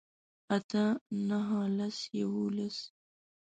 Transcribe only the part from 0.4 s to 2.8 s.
اتۀ نهه لس يوولس